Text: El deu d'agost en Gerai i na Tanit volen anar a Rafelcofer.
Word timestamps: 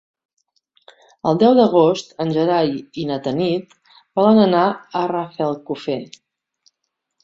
El 1.31 1.37
deu 1.43 1.53
d'agost 1.59 2.17
en 2.25 2.33
Gerai 2.39 2.73
i 3.03 3.07
na 3.13 3.21
Tanit 3.29 3.79
volen 4.23 4.45
anar 4.49 4.67
a 4.69 5.07
Rafelcofer. 5.17 6.05